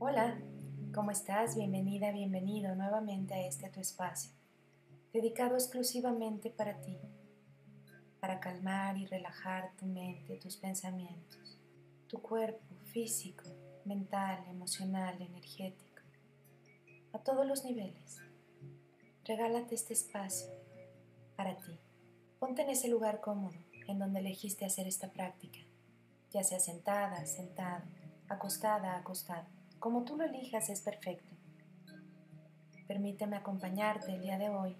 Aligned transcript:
Hola, 0.00 0.40
¿cómo 0.94 1.10
estás? 1.10 1.56
Bienvenida, 1.56 2.12
bienvenido 2.12 2.72
nuevamente 2.76 3.34
a 3.34 3.44
este 3.48 3.68
tu 3.68 3.80
espacio, 3.80 4.30
dedicado 5.12 5.56
exclusivamente 5.56 6.50
para 6.50 6.80
ti, 6.80 6.96
para 8.20 8.38
calmar 8.38 8.96
y 8.96 9.06
relajar 9.06 9.72
tu 9.76 9.86
mente, 9.86 10.36
tus 10.36 10.56
pensamientos, 10.56 11.58
tu 12.06 12.22
cuerpo 12.22 12.76
físico, 12.84 13.42
mental, 13.84 14.44
emocional, 14.48 15.20
energético, 15.20 16.02
a 17.12 17.18
todos 17.18 17.44
los 17.44 17.64
niveles. 17.64 18.18
Regálate 19.24 19.74
este 19.74 19.94
espacio 19.94 20.48
para 21.34 21.56
ti. 21.56 21.76
Ponte 22.38 22.62
en 22.62 22.70
ese 22.70 22.86
lugar 22.86 23.20
cómodo 23.20 23.58
en 23.88 23.98
donde 23.98 24.20
elegiste 24.20 24.64
hacer 24.64 24.86
esta 24.86 25.10
práctica, 25.10 25.58
ya 26.30 26.44
sea 26.44 26.60
sentada, 26.60 27.26
sentado, 27.26 27.82
acostada, 28.28 28.96
acostado 28.96 29.57
como 29.78 30.04
tú 30.04 30.16
lo 30.16 30.24
elijas 30.24 30.68
es 30.70 30.80
perfecto. 30.80 31.34
Permíteme 32.86 33.36
acompañarte 33.36 34.12
el 34.12 34.22
día 34.22 34.38
de 34.38 34.48
hoy 34.48 34.76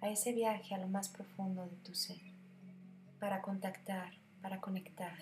a 0.00 0.10
ese 0.10 0.32
viaje 0.32 0.74
a 0.74 0.78
lo 0.78 0.88
más 0.88 1.08
profundo 1.08 1.64
de 1.64 1.76
tu 1.76 1.94
ser, 1.94 2.20
para 3.18 3.40
contactar, 3.40 4.12
para 4.42 4.60
conectar, 4.60 5.16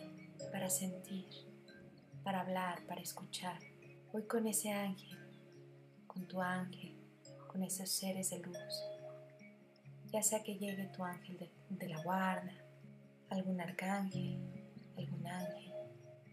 para 0.51 0.69
sentir, 0.69 1.29
para 2.25 2.41
hablar, 2.41 2.85
para 2.87 3.01
escuchar. 3.01 3.59
Hoy 4.13 4.25
con 4.25 4.47
ese 4.47 4.73
ángel, 4.73 5.17
con 6.07 6.27
tu 6.27 6.41
ángel, 6.41 6.97
con 7.47 7.63
esos 7.63 7.91
seres 7.91 8.31
de 8.31 8.41
luz. 8.41 8.83
Ya 10.13 10.23
sea 10.23 10.43
que 10.43 10.57
llegue 10.57 10.87
tu 10.87 11.05
ángel 11.05 11.39
de, 11.39 11.51
de 11.69 11.89
la 11.89 12.03
guarda, 12.03 12.53
algún 13.29 13.61
arcángel, 13.61 14.39
algún 14.97 15.27
ángel. 15.27 15.73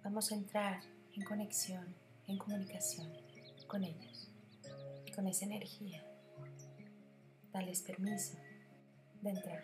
Vamos 0.03 0.31
a 0.31 0.35
entrar 0.35 0.81
en 1.13 1.23
conexión 1.23 2.06
en 2.27 2.37
comunicación 2.37 3.11
con 3.67 3.83
ellos, 3.83 4.29
con 5.15 5.27
esa 5.27 5.45
energía. 5.45 6.03
Dales 7.51 7.81
permiso 7.81 8.37
de 9.21 9.29
entrar. 9.31 9.63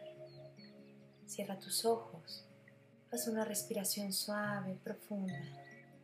Cierra 1.26 1.60
tus 1.60 1.86
ojos, 1.86 2.46
haz 3.12 3.28
una 3.28 3.46
respiración 3.46 4.12
suave, 4.12 4.80
profunda 4.84 5.40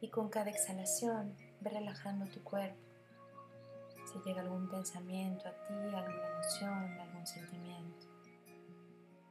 y 0.02 0.10
con 0.10 0.30
cada 0.30 0.50
exhalación 0.50 1.36
ve 1.62 1.70
relajando 1.70 2.26
tu 2.28 2.44
cuerpo. 2.44 2.78
Si 4.12 4.20
llega 4.26 4.42
algún 4.42 4.70
pensamiento 4.70 5.48
a 5.48 5.52
ti, 5.52 5.74
alguna 5.74 6.28
emoción, 6.34 7.00
algún 7.00 7.28
sentimiento, 7.28 8.08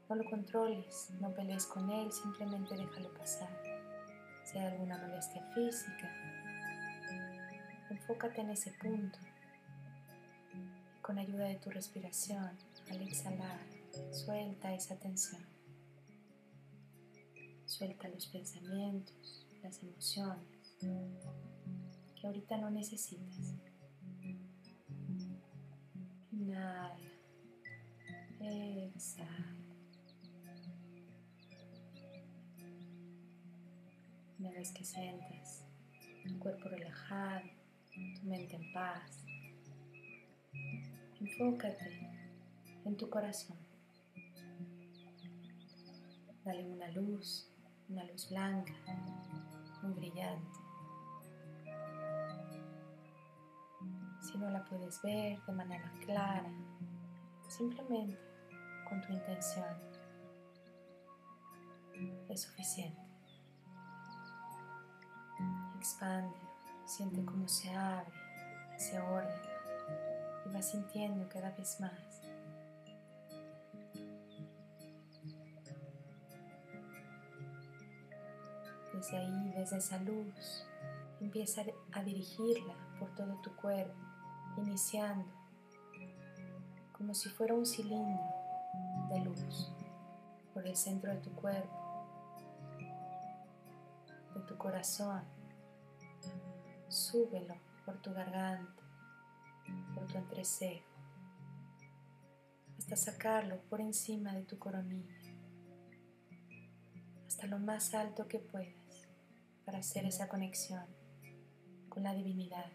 no 0.09 0.15
lo 0.15 0.25
controles, 0.31 1.11
no 1.21 1.35
pelees 1.35 1.67
con 1.67 1.91
él, 1.91 2.11
simplemente 2.13 2.77
déjalo 2.77 3.13
pasar. 3.15 3.51
Si 4.45 4.57
hay 4.57 4.67
alguna 4.67 4.97
molestia 4.99 5.43
física, 5.55 6.11
Enfócate 7.91 8.41
en 8.41 8.51
ese 8.51 8.73
punto. 8.73 9.19
Con 11.01 11.19
ayuda 11.19 11.45
de 11.45 11.57
tu 11.57 11.71
respiración, 11.71 12.51
al 12.91 13.03
exhalar, 13.03 13.61
suelta 14.13 14.75
esa 14.75 14.97
tensión. 14.97 15.43
Suelta 17.65 18.09
los 18.09 18.27
pensamientos, 18.27 19.47
las 19.63 19.83
emociones 19.83 20.59
que 22.15 22.27
ahorita 22.27 22.59
no 22.59 22.71
necesitas. 22.71 23.55
Inhala. 26.33 26.97
Exhala. 28.41 29.57
Una 34.39 34.51
vez 34.53 34.73
que 34.73 34.85
sientes 34.85 35.65
tu 36.27 36.39
cuerpo 36.39 36.69
relajado, 36.69 37.58
tu 38.15 38.27
mente 38.27 38.57
en 38.57 38.73
paz. 38.73 39.25
Enfócate 41.21 42.11
en 42.85 42.97
tu 42.97 43.09
corazón. 43.11 43.57
Dale 46.45 46.65
una 46.65 46.89
luz, 46.93 47.51
una 47.89 48.05
luz 48.05 48.29
blanca, 48.31 48.73
muy 49.83 49.93
brillante. 49.93 50.59
Si 54.21 54.39
no 54.39 54.51
la 54.51 54.65
puedes 54.65 55.01
ver 55.03 55.41
de 55.45 55.53
manera 55.53 55.93
clara, 56.05 56.51
simplemente 57.49 58.19
con 58.89 59.01
tu 59.03 59.13
intención 59.13 59.67
es 62.29 62.43
suficiente. 62.43 63.01
Expande 65.77 66.48
Siente 66.89 67.23
cómo 67.23 67.47
se 67.47 67.69
abre, 67.71 68.11
se 68.79 68.99
ordena 68.99 69.43
y 70.47 70.55
va 70.55 70.63
sintiendo 70.63 71.29
cada 71.29 71.51
vez 71.51 71.79
más. 71.81 72.23
Desde 78.95 79.19
ahí, 79.19 79.53
desde 79.55 79.77
esa 79.77 79.99
luz, 79.99 80.67
empieza 81.21 81.63
a 81.93 82.03
dirigirla 82.03 82.75
por 82.99 83.15
todo 83.15 83.39
tu 83.43 83.55
cuerpo, 83.55 83.95
iniciando 84.57 85.31
como 86.93 87.13
si 87.13 87.29
fuera 87.29 87.53
un 87.53 87.67
cilindro 87.67 88.25
de 89.11 89.21
luz 89.21 89.71
por 90.55 90.67
el 90.67 90.75
centro 90.75 91.13
de 91.13 91.21
tu 91.21 91.33
cuerpo, 91.33 92.07
de 94.35 94.41
tu 94.41 94.57
corazón 94.57 95.38
súbelo 97.11 97.55
por 97.87 97.97
tu 98.03 98.13
garganta, 98.13 98.83
por 99.95 100.07
tu 100.07 100.19
entrecejo, 100.19 100.85
hasta 102.79 102.97
sacarlo 102.97 103.57
por 103.71 103.81
encima 103.81 104.35
de 104.35 104.43
tu 104.43 104.59
coronilla, 104.59 105.15
hasta 107.27 107.47
lo 107.47 107.59
más 107.59 107.95
alto 107.95 108.29
que 108.29 108.39
puedas 108.39 109.09
para 109.65 109.79
hacer 109.79 110.05
esa 110.05 110.29
conexión 110.29 110.85
con 111.89 112.03
la 112.03 112.13
divinidad, 112.15 112.71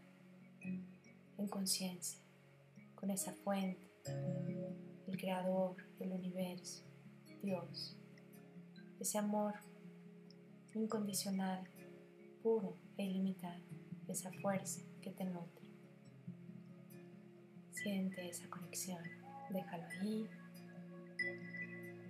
en 1.38 1.48
conciencia, 1.48 2.20
con 2.96 3.12
esa 3.12 3.34
fuente, 3.34 3.88
el 5.08 5.18
creador, 5.18 5.76
el 6.00 6.12
universo, 6.12 6.84
Dios, 7.44 7.96
ese 9.00 9.20
amor 9.20 9.54
incondicional, 10.74 11.70
puro 12.42 12.76
e 12.98 13.06
ilimitado 13.06 13.83
esa 14.14 14.32
fuerza 14.32 14.82
que 15.02 15.12
te 15.12 15.26
nutre. 15.26 15.66
Siente 17.72 18.30
esa 18.30 18.48
conexión, 18.48 19.04
déjalo 19.50 19.86
ahí, 20.00 20.30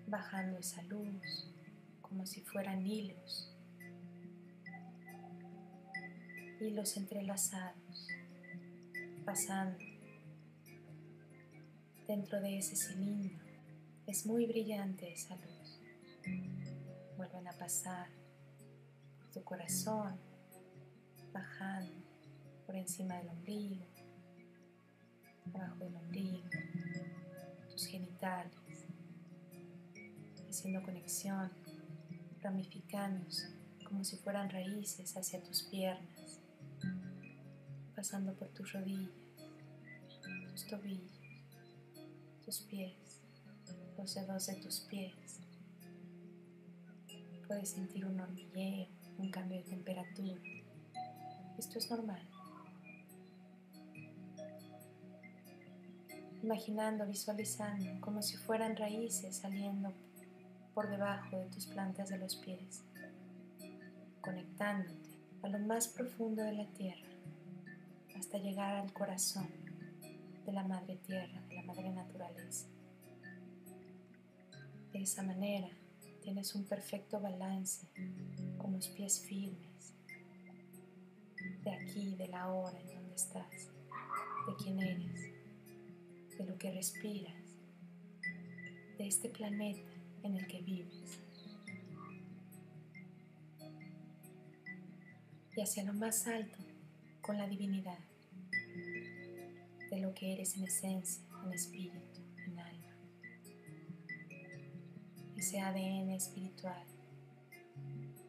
bajando 0.08 0.60
esa 0.60 0.84
luz 0.84 1.50
como 2.02 2.26
si 2.26 2.42
fueran 2.42 2.86
hilos, 2.86 3.56
hilos 6.60 6.98
entrelazados, 6.98 8.08
pasando 9.26 9.80
dentro 12.06 12.42
de 12.42 12.58
ese 12.58 12.76
cilindro. 12.76 13.40
Es 14.06 14.26
muy 14.26 14.46
brillante 14.46 15.12
esa 15.12 15.38
luz. 15.38 15.80
Vuelven 17.16 17.48
a 17.48 17.54
pasar 17.54 18.10
por 19.18 19.32
tu 19.32 19.44
corazón, 19.44 20.33
bajando 21.34 21.92
por 22.66 22.76
encima 22.76 23.18
del 23.18 23.30
ombligo, 23.30 23.86
abajo 25.54 25.84
del 25.84 25.96
ombligo, 25.96 26.48
tus 27.72 27.88
genitales, 27.88 28.86
haciendo 30.48 30.84
conexión, 30.84 31.52
ramificándose 32.42 33.48
como 33.84 34.04
si 34.04 34.18
fueran 34.18 34.50
raíces 34.50 35.16
hacia 35.18 35.42
tus 35.44 35.64
piernas, 35.64 36.40
pasando 37.96 38.34
por 38.34 38.48
tus 38.50 38.72
rodillas, 38.72 39.12
tus 40.52 40.68
tobillos, 40.68 41.20
tus 42.46 42.60
pies, 42.62 43.22
los 43.98 44.14
dedos 44.14 44.48
de 44.48 44.56
tus 44.56 44.80
pies. 44.82 45.40
Puedes 47.48 47.70
sentir 47.70 48.06
un 48.06 48.20
hormigueo, 48.20 48.88
un 49.18 49.30
cambio 49.30 49.58
de 49.58 49.64
temperatura 49.64 50.42
esto 51.58 51.78
es 51.78 51.90
normal. 51.90 52.22
Imaginando, 56.42 57.06
visualizando 57.06 58.02
como 58.02 58.22
si 58.22 58.38
fueran 58.38 58.76
raíces 58.76 59.38
saliendo 59.38 59.94
por 60.74 60.90
debajo 60.90 61.38
de 61.38 61.46
tus 61.46 61.68
plantas 61.68 62.10
de 62.10 62.18
los 62.18 62.36
pies, 62.38 62.84
conectándote 64.22 65.20
a 65.42 65.48
lo 65.48 65.60
más 65.60 65.88
profundo 65.88 66.44
de 66.44 66.54
la 66.54 66.66
tierra 66.74 67.08
hasta 68.18 68.38
llegar 68.38 68.76
al 68.76 68.92
corazón 68.92 69.48
de 70.46 70.52
la 70.52 70.64
madre 70.64 70.98
tierra, 71.06 71.42
de 71.48 71.56
la 71.56 71.64
madre 71.64 71.90
naturaleza. 71.92 72.68
De 74.92 75.02
esa 75.02 75.24
manera 75.24 75.70
tienes 76.22 76.56
un 76.56 76.66
perfecto 76.66 77.20
balance 77.20 77.88
con 78.58 78.74
los 78.74 78.88
pies 78.90 79.22
firmes 79.22 79.73
de 81.64 81.72
aquí, 81.72 82.16
de 82.16 82.28
la 82.28 82.52
hora, 82.52 82.80
en 82.80 82.88
donde 82.88 83.16
estás, 83.16 83.70
de 84.48 84.56
quién 84.62 84.80
eres, 84.80 85.32
de 86.38 86.46
lo 86.46 86.58
que 86.58 86.72
respiras, 86.72 87.56
de 88.98 89.08
este 89.08 89.30
planeta 89.30 89.90
en 90.24 90.36
el 90.36 90.48
que 90.48 90.62
vives. 90.62 91.20
Y 95.56 95.62
hacia 95.62 95.84
lo 95.84 95.94
más 95.94 96.26
alto 96.28 96.58
con 97.22 97.38
la 97.38 97.48
divinidad 97.48 98.00
de 99.90 100.00
lo 100.00 100.14
que 100.14 100.34
eres 100.34 100.58
en 100.58 100.64
esencia, 100.64 101.24
en 101.46 101.54
espíritu, 101.54 102.22
en 102.48 102.60
alma. 102.60 102.98
Ese 105.38 105.60
ADN 105.60 106.10
espiritual, 106.10 106.84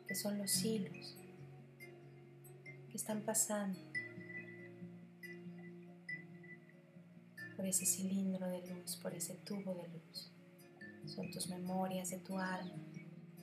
que 0.06 0.14
son 0.14 0.38
los 0.38 0.64
hilos 0.64 1.16
están 3.04 3.20
pasando 3.20 3.78
por 7.54 7.66
ese 7.66 7.84
cilindro 7.84 8.48
de 8.48 8.66
luz, 8.66 8.96
por 8.96 9.12
ese 9.12 9.34
tubo 9.44 9.74
de 9.74 9.86
luz. 9.88 10.32
Son 11.04 11.30
tus 11.30 11.50
memorias 11.50 12.08
de 12.08 12.18
tu 12.20 12.38
alma. 12.38 12.82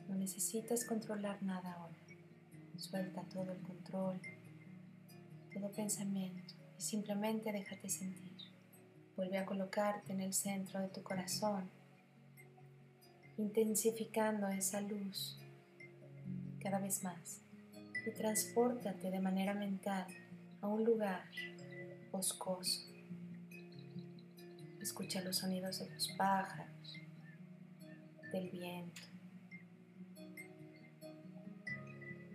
No 0.07 0.15
necesitas 0.15 0.83
controlar 0.83 1.43
nada 1.43 1.73
ahora. 1.73 1.95
Suelta 2.75 3.21
todo 3.31 3.51
el 3.51 3.61
control, 3.61 4.19
todo 5.53 5.71
pensamiento 5.71 6.55
y 6.79 6.81
simplemente 6.81 7.51
déjate 7.51 7.87
sentir. 7.87 8.37
Vuelve 9.15 9.37
a 9.37 9.45
colocarte 9.45 10.11
en 10.11 10.21
el 10.21 10.33
centro 10.33 10.79
de 10.79 10.87
tu 10.87 11.03
corazón, 11.03 11.69
intensificando 13.37 14.47
esa 14.47 14.81
luz 14.81 15.37
cada 16.59 16.79
vez 16.79 17.03
más 17.03 17.41
y 18.05 18.11
transpórtate 18.11 19.11
de 19.11 19.19
manera 19.19 19.53
mental 19.53 20.07
a 20.61 20.67
un 20.67 20.83
lugar 20.83 21.23
boscoso. 22.11 22.87
Escucha 24.81 25.21
los 25.21 25.37
sonidos 25.37 25.79
de 25.79 25.89
los 25.89 26.07
pájaros, 26.17 26.97
del 28.31 28.49
viento, 28.49 29.01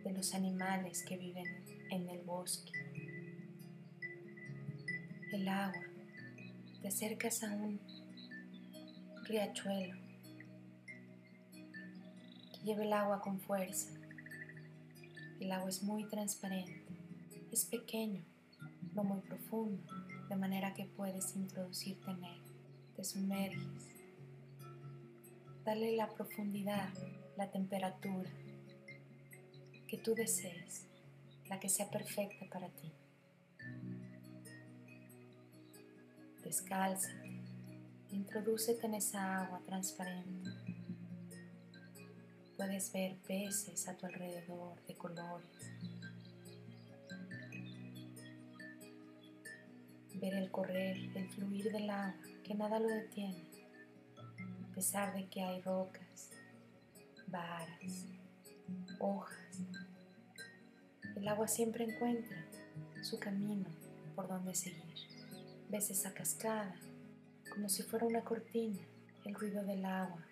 de 0.05 0.13
los 0.13 0.35
animales 0.35 1.05
que 1.05 1.17
viven 1.17 1.47
en 1.91 2.09
el 2.09 2.23
bosque 2.23 2.73
el 5.37 5.49
agua, 5.49 5.83
te 6.81 6.89
acercas 6.89 7.43
a 7.43 7.53
un 7.55 7.81
riachuelo 9.25 9.97
que 12.53 12.59
lleva 12.65 12.85
el 12.85 12.93
agua 12.93 13.21
con 13.21 13.41
fuerza. 13.41 13.93
El 15.41 15.53
agua 15.53 15.69
es 15.69 15.83
muy 15.83 16.05
transparente, 16.09 16.87
es 17.53 17.65
pequeño, 17.65 18.25
no 18.95 19.05
muy 19.05 19.21
profundo, 19.21 19.83
de 20.29 20.37
manera 20.37 20.75
que 20.75 20.87
puedes 20.87 21.37
introducirte 21.37 22.11
en 22.11 22.25
él. 22.25 22.43
Te 22.97 23.05
sumerges. 23.05 23.89
Dale 25.65 25.97
la 25.97 26.09
profundidad, 26.09 26.93
la 27.37 27.51
temperatura 27.51 28.31
que 29.89 29.99
tú 29.99 30.15
desees, 30.15 30.87
la 31.49 31.61
que 31.61 31.69
sea 31.69 31.91
perfecta 31.91 32.47
para 32.51 32.69
ti. 32.71 32.93
descálzate, 36.47 37.43
introdúcete 38.13 38.87
en 38.87 38.95
esa 38.95 39.43
agua 39.43 39.61
transparente. 39.67 40.51
Puedes 42.57 42.91
ver 42.93 43.17
peces 43.27 43.87
a 43.87 43.97
tu 43.97 44.07
alrededor 44.07 44.81
de 44.87 44.95
colores. 44.95 45.47
Ver 50.15 50.35
el 50.35 50.51
correr, 50.51 50.97
el 51.15 51.29
fluir 51.29 51.71
del 51.71 51.91
agua, 51.91 52.15
que 52.43 52.55
nada 52.55 52.81
lo 52.81 52.89
detiene, 52.89 53.45
a 54.65 54.75
pesar 54.75 55.15
de 55.15 55.27
que 55.27 55.43
hay 55.43 55.61
rocas, 55.61 56.31
varas, 57.27 58.07
hojas. 58.99 59.61
El 61.15 61.29
agua 61.29 61.49
siempre 61.49 61.85
encuentra 61.85 62.47
su 63.03 63.19
camino 63.19 63.67
por 64.15 64.29
donde 64.29 64.55
seguir. 64.55 64.95
Ves 65.69 65.91
esa 65.91 66.15
cascada 66.15 66.75
como 67.51 67.69
si 67.69 67.83
fuera 67.83 68.07
una 68.07 68.23
cortina, 68.23 68.81
el 69.25 69.35
ruido 69.35 69.63
del 69.65 69.85
agua. 69.85 70.26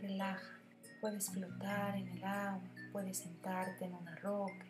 Relaja, 0.00 0.60
puedes 1.00 1.30
flotar 1.30 1.96
en 1.96 2.08
el 2.08 2.24
agua, 2.24 2.68
puedes 2.92 3.18
sentarte 3.18 3.84
en 3.84 3.94
una 3.94 4.16
roca, 4.16 4.66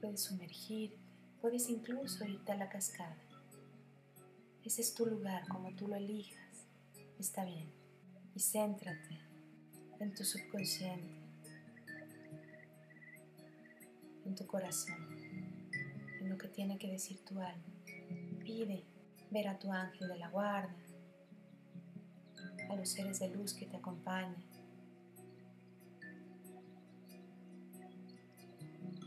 puedes 0.00 0.22
sumergirte, 0.24 0.98
puedes 1.40 1.68
incluso 1.68 2.24
irte 2.24 2.52
a 2.52 2.56
la 2.56 2.68
cascada. 2.68 3.16
Ese 4.64 4.82
es 4.82 4.94
tu 4.94 5.06
lugar, 5.06 5.46
como 5.48 5.74
tú 5.74 5.88
lo 5.88 5.96
elijas, 5.96 6.66
está 7.18 7.44
bien. 7.44 7.72
Y 8.34 8.40
céntrate 8.40 9.20
en 9.98 10.14
tu 10.14 10.24
subconsciente, 10.24 11.22
en 14.24 14.34
tu 14.34 14.46
corazón 14.46 15.18
lo 16.28 16.36
que 16.36 16.48
tiene 16.48 16.78
que 16.78 16.88
decir 16.88 17.24
tu 17.24 17.40
alma. 17.40 17.64
Pide 18.44 18.84
ver 19.30 19.48
a 19.48 19.58
tu 19.58 19.72
ángel 19.72 20.08
de 20.08 20.18
la 20.18 20.28
guarda, 20.28 20.74
a 22.68 22.76
los 22.76 22.88
seres 22.88 23.20
de 23.20 23.28
luz 23.28 23.54
que 23.54 23.66
te 23.66 23.76
acompañan. 23.76 24.36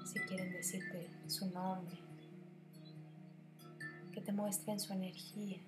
Si 0.06 0.20
quieren 0.22 0.52
decirte 0.52 1.10
su 1.28 1.50
nombre, 1.50 1.98
que 4.12 4.22
te 4.22 4.32
muestren 4.34 4.80
su 4.80 4.94
energía. 4.94 5.60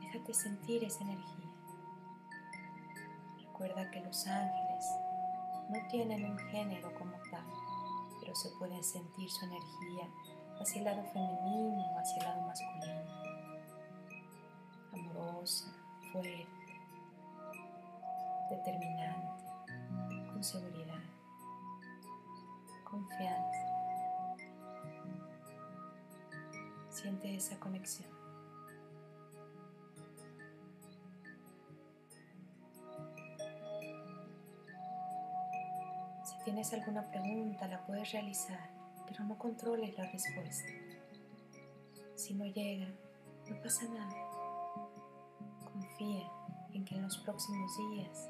Déjate 0.00 0.34
sentir 0.34 0.84
esa 0.84 1.02
energía. 1.02 1.50
Recuerda 3.40 3.90
que 3.90 4.00
los 4.00 4.26
ángeles 4.26 4.84
no 5.70 5.88
tienen 5.90 6.30
un 6.30 6.38
género 6.38 6.94
como 6.94 7.12
tal 7.30 7.44
pero 8.28 8.36
se 8.36 8.50
puede 8.58 8.82
sentir 8.82 9.30
su 9.30 9.42
energía 9.46 10.06
hacia 10.60 10.80
el 10.80 10.84
lado 10.84 11.02
femenino 11.14 11.82
o 11.94 11.98
hacia 11.98 12.18
el 12.18 12.24
lado 12.24 12.42
masculino. 12.42 13.27
Fuerte, 16.12 16.46
determinante, 18.50 19.44
con 20.32 20.42
seguridad, 20.42 21.02
confianza. 22.84 23.66
Siente 26.90 27.36
esa 27.36 27.58
conexión. 27.60 28.18
tienes 36.48 36.72
alguna 36.72 37.02
pregunta, 37.10 37.68
la 37.68 37.84
puedes 37.84 38.10
realizar, 38.10 38.70
pero 39.06 39.22
no 39.24 39.36
controles 39.36 39.98
la 39.98 40.10
respuesta. 40.10 40.72
Si 42.14 42.32
no 42.32 42.46
llega, 42.46 42.86
no 43.50 43.60
pasa 43.60 43.84
nada. 43.84 44.27
Confía 45.98 46.30
en 46.74 46.84
que 46.84 46.94
en 46.94 47.02
los 47.02 47.18
próximos 47.18 47.76
días 47.76 48.28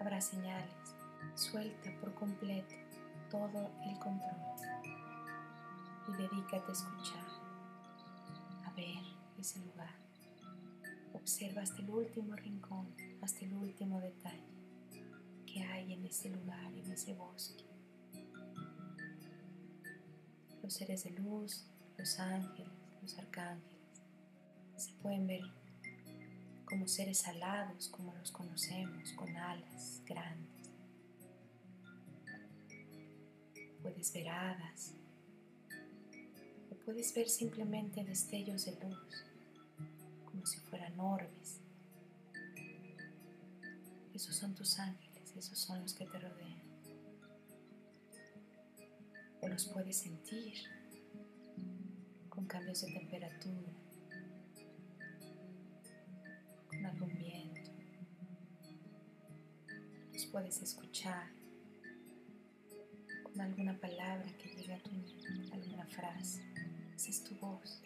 habrá 0.00 0.20
señales. 0.20 0.94
Suelta 1.34 1.90
por 2.00 2.14
completo 2.14 2.74
todo 3.30 3.70
el 3.84 3.98
control 3.98 4.36
y 6.08 6.12
dedícate 6.12 6.68
a 6.68 6.72
escuchar, 6.72 7.26
a 8.64 8.70
ver 8.76 9.02
ese 9.38 9.58
lugar. 9.64 9.94
Observa 11.12 11.62
hasta 11.62 11.82
el 11.82 11.90
último 11.90 12.36
rincón, 12.36 12.94
hasta 13.20 13.44
el 13.44 13.54
último 13.54 14.00
detalle 14.00 14.56
hay 15.62 15.92
en 15.92 16.04
ese 16.04 16.30
lugar, 16.30 16.72
en 16.72 16.90
ese 16.90 17.14
bosque. 17.14 17.64
Los 20.62 20.74
seres 20.74 21.04
de 21.04 21.10
luz, 21.10 21.66
los 21.96 22.18
ángeles, 22.18 22.72
los 23.02 23.18
arcángeles, 23.18 23.76
se 24.76 24.92
pueden 24.94 25.26
ver 25.26 25.42
como 26.66 26.86
seres 26.86 27.26
alados, 27.26 27.88
como 27.88 28.14
los 28.14 28.30
conocemos, 28.30 29.12
con 29.12 29.34
alas 29.36 30.02
grandes. 30.04 30.70
Puedes 33.82 34.12
ver 34.12 34.28
hadas, 34.28 34.92
o 36.70 36.74
puedes 36.84 37.14
ver 37.14 37.28
simplemente 37.28 38.04
destellos 38.04 38.66
de 38.66 38.72
luz, 38.72 39.24
como 40.24 40.44
si 40.44 40.58
fueran 40.58 41.00
orbes. 41.00 41.60
Esos 44.12 44.34
son 44.34 44.54
tus 44.54 44.78
ángeles 44.78 45.06
esos 45.38 45.58
son 45.58 45.82
los 45.82 45.92
que 45.92 46.06
te 46.06 46.18
rodean. 46.18 46.62
O 49.42 49.48
los 49.48 49.66
puedes 49.66 49.98
sentir 49.98 50.54
con 52.30 52.46
cambios 52.46 52.80
de 52.82 52.92
temperatura, 52.92 53.72
puedes 60.36 60.60
escuchar 60.60 61.30
con 63.22 63.40
alguna 63.40 63.72
palabra 63.80 64.30
que 64.36 64.50
llegue 64.50 64.74
a 64.74 64.82
tu 64.82 64.90
mente, 64.90 65.26
alguna 65.50 65.86
frase. 65.86 66.42
Esa 66.94 67.08
es 67.08 67.24
tu 67.24 67.34
voz, 67.36 67.80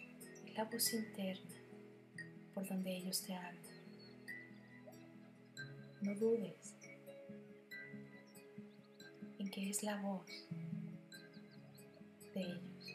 la 0.53 0.65
voz 0.65 0.93
interna 0.93 1.55
por 2.53 2.67
donde 2.67 2.97
ellos 2.97 3.21
te 3.21 3.33
hablan. 3.35 3.63
No 6.01 6.13
dudes 6.15 6.75
en 9.39 9.49
que 9.49 9.69
es 9.69 9.81
la 9.81 10.01
voz 10.01 10.25
de 12.33 12.41
ellos. 12.41 12.85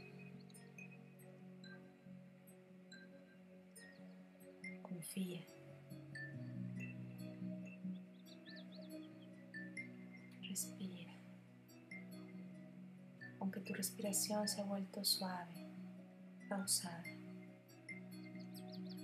Confía. 4.82 5.55
Respiración 14.06 14.46
se 14.46 14.60
ha 14.60 14.64
vuelto 14.64 15.04
suave, 15.04 15.68
pausada, 16.48 17.02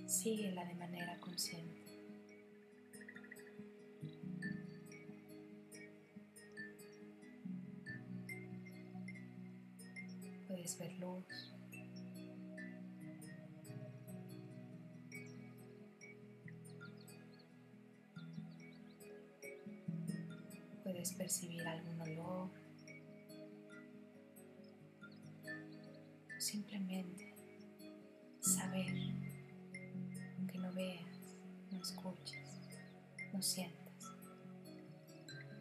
síguela 0.07 0.65
de 0.65 0.75
manera 0.75 1.19
consciente. 1.19 1.83
Puedes 10.47 10.79
ver 10.79 10.93
luz. 11.01 11.62
Simplemente 26.43 27.33
saber, 28.41 28.93
aunque 30.37 30.59
no 30.59 30.73
veas, 30.73 31.37
no 31.71 31.81
escuches, 31.81 32.59
no 33.33 33.41
sientas. 33.41 34.11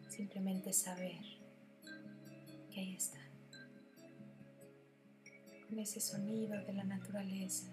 Simplemente 0.10 0.74
saber 0.74 1.22
que 2.72 2.80
ahí 2.80 2.96
está. 2.96 3.20
Con 5.70 5.78
ese 5.78 6.00
sonido 6.00 6.60
de 6.66 6.74
la 6.74 6.84
naturaleza, 6.84 7.72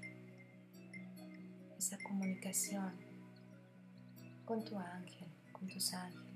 esa 1.79 1.97
comunicación 2.07 2.93
con 4.45 4.62
tu 4.67 4.79
ángel, 4.79 5.29
con 5.53 5.67
tus 5.67 5.95
ángeles 5.95 6.29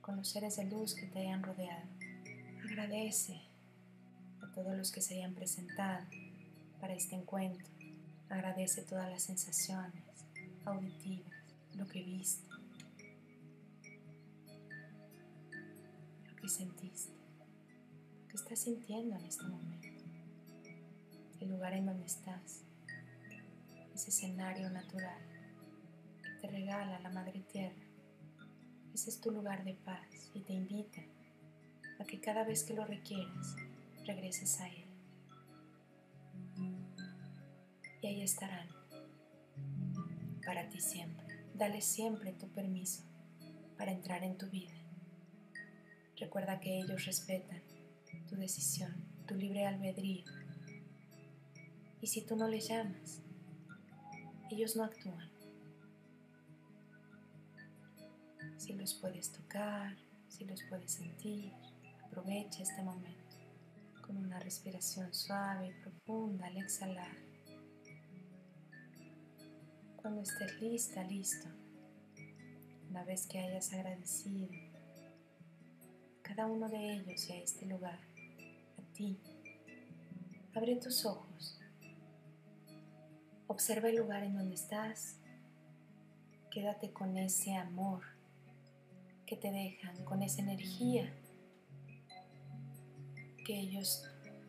con 0.00 0.16
los 0.16 0.28
seres 0.28 0.56
de 0.56 0.64
luz 0.64 0.94
que 0.94 1.06
te 1.06 1.18
hayan 1.18 1.42
rodeado. 1.42 1.88
Agradece 2.62 3.40
a 4.44 4.52
todos 4.52 4.76
los 4.76 4.92
que 4.92 5.00
se 5.00 5.14
hayan 5.14 5.34
presentado 5.34 6.04
para 6.80 6.94
este 6.94 7.16
encuentro. 7.16 7.66
Agradece 8.28 8.82
todas 8.82 9.10
las 9.10 9.22
sensaciones 9.22 10.04
auditivas, 10.64 11.32
lo 11.74 11.86
que 11.86 12.02
viste, 12.02 12.48
lo 16.28 16.36
que 16.36 16.48
sentiste, 16.48 17.12
lo 18.22 18.28
que 18.28 18.36
estás 18.36 18.58
sintiendo 18.58 19.16
en 19.16 19.24
este 19.24 19.44
momento, 19.44 19.88
el 21.40 21.48
lugar 21.48 21.74
en 21.74 21.86
donde 21.86 22.06
estás, 22.06 22.62
ese 23.94 24.10
escenario 24.10 24.70
natural 24.70 25.20
que 26.22 26.40
te 26.40 26.48
regala 26.48 26.98
la 27.00 27.10
Madre 27.10 27.40
Tierra 27.52 27.84
ese 28.94 29.10
es 29.10 29.20
tu 29.20 29.32
lugar 29.32 29.64
de 29.64 29.74
paz 29.74 30.30
y 30.34 30.40
te 30.40 30.52
invita 30.52 31.02
a 31.98 32.04
que 32.04 32.20
cada 32.20 32.44
vez 32.44 32.62
que 32.62 32.74
lo 32.74 32.84
requieras, 32.84 33.56
regreses 34.04 34.60
a 34.60 34.68
Él. 34.68 34.84
Y 38.02 38.06
ahí 38.06 38.22
estarán, 38.22 38.68
para 40.44 40.68
ti 40.68 40.80
siempre. 40.80 41.24
Dale 41.54 41.80
siempre 41.80 42.32
tu 42.32 42.48
permiso 42.48 43.02
para 43.78 43.92
entrar 43.92 44.22
en 44.24 44.36
tu 44.36 44.46
vida. 44.50 44.74
Recuerda 46.18 46.60
que 46.60 46.80
ellos 46.80 47.04
respetan 47.06 47.62
tu 48.28 48.36
decisión, 48.36 48.94
tu 49.26 49.34
libre 49.34 49.66
albedrío. 49.66 50.24
Y 52.00 52.06
si 52.06 52.22
tú 52.22 52.36
no 52.36 52.48
les 52.48 52.68
llamas, 52.68 53.20
ellos 54.50 54.76
no 54.76 54.84
actúan. 54.84 55.30
Si 58.58 58.72
los 58.74 58.94
puedes 58.94 59.32
tocar, 59.32 59.96
si 60.28 60.44
los 60.44 60.62
puedes 60.64 60.92
sentir, 60.92 61.52
aprovecha 62.04 62.62
este 62.62 62.82
momento 62.82 63.23
con 64.06 64.18
una 64.18 64.38
respiración 64.38 65.14
suave 65.14 65.68
y 65.68 65.82
profunda 65.82 66.46
al 66.46 66.58
exhalar. 66.58 67.16
Cuando 69.96 70.20
estés 70.20 70.60
lista, 70.60 71.02
listo, 71.04 71.48
una 72.90 73.02
vez 73.04 73.26
que 73.26 73.38
hayas 73.38 73.72
agradecido 73.72 74.48
a 76.18 76.22
cada 76.22 76.46
uno 76.46 76.68
de 76.68 76.94
ellos 76.94 77.28
y 77.30 77.32
a 77.32 77.36
este 77.38 77.64
lugar, 77.64 77.98
a 78.78 78.92
ti, 78.92 79.18
abre 80.54 80.76
tus 80.76 81.06
ojos, 81.06 81.58
observa 83.46 83.88
el 83.88 83.96
lugar 83.96 84.22
en 84.22 84.36
donde 84.36 84.54
estás, 84.54 85.16
quédate 86.50 86.92
con 86.92 87.16
ese 87.16 87.54
amor 87.54 88.02
que 89.24 89.36
te 89.36 89.50
dejan, 89.50 90.04
con 90.04 90.22
esa 90.22 90.42
energía 90.42 91.10
que 93.44 93.60
ellos 93.60 94.02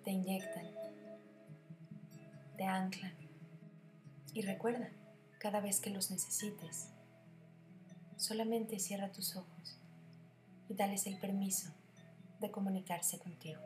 te 0.04 0.12
inyectan, 0.12 0.66
te 2.58 2.64
anclan. 2.64 3.14
Y 4.34 4.42
recuerda, 4.42 4.90
cada 5.38 5.60
vez 5.60 5.80
que 5.80 5.90
los 5.90 6.10
necesites, 6.10 6.90
solamente 8.18 8.80
cierra 8.80 9.12
tus 9.12 9.36
ojos 9.36 9.78
y 10.70 10.74
dales 10.74 11.06
el 11.06 11.20
permiso 11.20 11.70
de 12.40 12.50
comunicarse 12.50 13.20
contigo. 13.20 13.62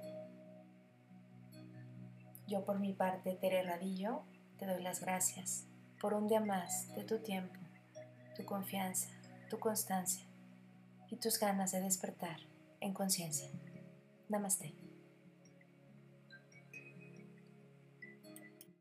Yo 2.48 2.66
por 2.66 2.80
mi 2.80 2.94
parte, 2.94 3.36
Tere 3.36 3.64
Radillo, 3.64 4.24
te 4.58 4.66
doy 4.66 4.82
las 4.82 5.02
gracias 5.02 5.66
por 6.02 6.14
un 6.14 6.28
día 6.28 6.42
más 6.42 6.94
de 6.96 7.04
tu 7.04 7.20
tiempo, 7.20 7.60
tu 8.36 8.44
confianza, 8.46 9.10
tu 9.50 9.60
constancia 9.60 10.26
y 11.10 11.18
tus 11.18 11.40
ganas 11.40 11.72
de 11.72 11.82
despertar 11.82 12.40
en 12.80 12.94
conciencia. 12.94 13.50
Namaste. 14.30 14.89